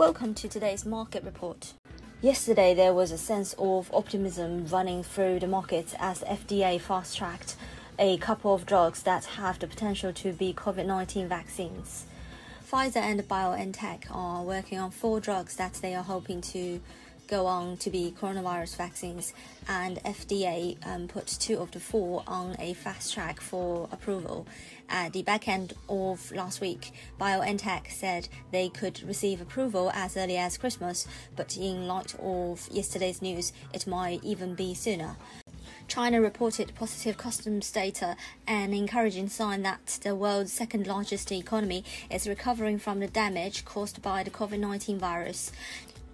[0.00, 1.74] Welcome to today's market report.
[2.22, 7.18] Yesterday, there was a sense of optimism running through the markets as the FDA fast
[7.18, 7.54] tracked
[7.98, 12.06] a couple of drugs that have the potential to be COVID 19 vaccines.
[12.66, 16.80] Pfizer and BioNTech are working on four drugs that they are hoping to
[17.30, 19.32] go on to be coronavirus vaccines,
[19.68, 24.46] and FDA um, put two of the four on a fast track for approval.
[24.88, 26.90] At the back end of last week,
[27.20, 33.22] BioNTech said they could receive approval as early as Christmas, but in light of yesterday's
[33.22, 35.16] news, it might even be sooner.
[35.86, 38.16] China reported positive customs data,
[38.46, 44.02] an encouraging sign that the world's second largest economy is recovering from the damage caused
[44.02, 45.52] by the COVID 19 virus.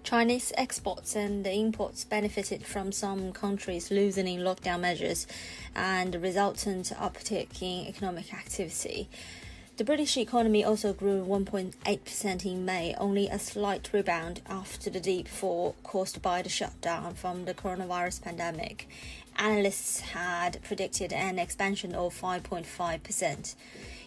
[0.07, 5.27] Chinese exports and imports benefited from some countries loosening lockdown measures
[5.75, 9.09] and the resultant uptick in economic activity.
[9.75, 15.27] The British economy also grew 1.8% in May, only a slight rebound after the deep
[15.27, 18.87] fall caused by the shutdown from the coronavirus pandemic.
[19.35, 23.55] Analysts had predicted an expansion of 5.5%.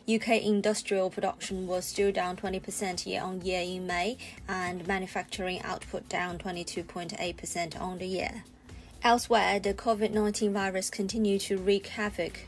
[0.09, 4.17] UK industrial production was still down 20% year on year in May,
[4.49, 8.45] and manufacturing output down 22.8% on the year.
[9.03, 12.47] Elsewhere, the COVID 19 virus continued to wreak havoc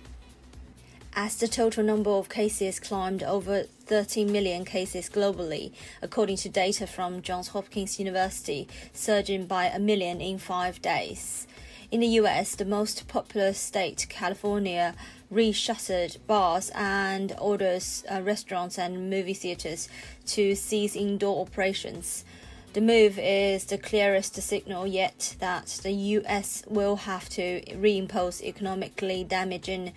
[1.14, 6.86] as the total number of cases climbed over 13 million cases globally, according to data
[6.86, 11.46] from Johns Hopkins University, surging by a million in five days.
[11.92, 14.94] In the US, the most populous state, California,
[15.30, 19.90] reshuttered bars and orders uh, restaurants and movie theaters
[20.28, 22.24] to cease indoor operations.
[22.72, 29.22] The move is the clearest signal yet that the US will have to reimpose economically
[29.22, 29.92] damaging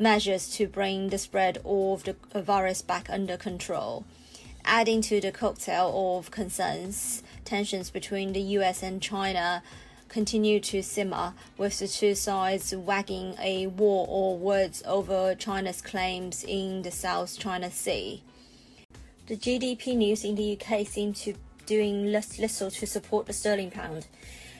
[0.00, 4.04] measures to bring the spread of the virus back under control.
[4.64, 9.62] Adding to the cocktail of concerns, tensions between the US and China
[10.08, 16.44] continue to simmer, with the two sides wagging a war or words over China's claims
[16.44, 18.22] in the South China Sea.
[19.26, 21.34] The GDP news in the UK seems to
[21.66, 24.06] doing less little to support the sterling pound.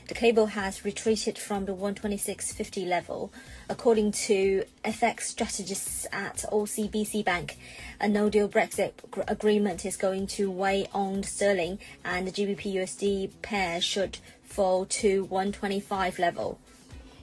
[0.09, 3.33] The cable has retreated from the 126.50 level.
[3.69, 7.59] According to FX strategists at OCBC Bank,
[8.01, 8.93] a no deal Brexit
[9.27, 15.25] agreement is going to weigh on sterling, and the GBP USD pair should fall to
[15.25, 16.61] 125 level.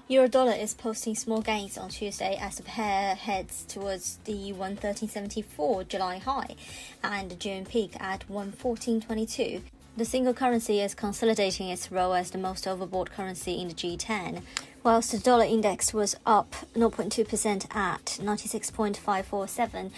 [0.09, 5.87] Euro dollar is posting small gains on Tuesday as the pair heads towards the 113.74
[5.87, 6.57] July high
[7.01, 9.61] and the June peak at 114.22.
[9.95, 14.41] The single currency is consolidating its role as the most overbought currency in the G10,
[14.83, 19.91] whilst the dollar index was up 0.2% at 96.547.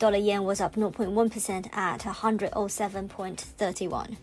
[0.00, 4.16] Dollar yen was up 0.1% at 107.31.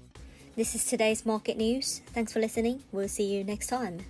[0.58, 2.02] This is today's market news.
[2.08, 2.84] Thanks for listening.
[2.92, 4.06] We'll see you next time.